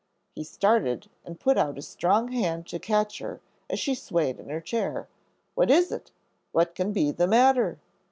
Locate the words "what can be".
6.53-7.11